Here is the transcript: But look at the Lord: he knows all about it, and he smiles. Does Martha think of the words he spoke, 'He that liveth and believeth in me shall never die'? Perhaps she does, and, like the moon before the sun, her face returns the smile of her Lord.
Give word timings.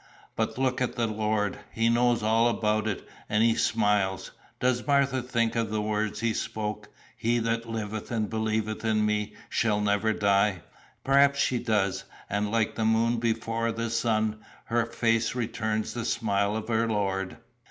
But 0.35 0.57
look 0.57 0.81
at 0.81 0.95
the 0.95 1.05
Lord: 1.05 1.59
he 1.71 1.87
knows 1.87 2.23
all 2.23 2.47
about 2.49 2.87
it, 2.87 3.07
and 3.29 3.43
he 3.43 3.53
smiles. 3.53 4.31
Does 4.59 4.87
Martha 4.87 5.21
think 5.21 5.55
of 5.55 5.69
the 5.69 5.79
words 5.79 6.21
he 6.21 6.33
spoke, 6.33 6.89
'He 7.15 7.37
that 7.37 7.69
liveth 7.69 8.09
and 8.09 8.27
believeth 8.27 8.83
in 8.83 9.05
me 9.05 9.35
shall 9.47 9.79
never 9.79 10.11
die'? 10.11 10.63
Perhaps 11.03 11.37
she 11.39 11.59
does, 11.59 12.05
and, 12.31 12.49
like 12.51 12.73
the 12.73 12.83
moon 12.83 13.17
before 13.19 13.71
the 13.71 13.91
sun, 13.91 14.39
her 14.63 14.87
face 14.87 15.35
returns 15.35 15.93
the 15.93 16.03
smile 16.03 16.55
of 16.55 16.67
her 16.69 16.87
Lord. 16.89 17.37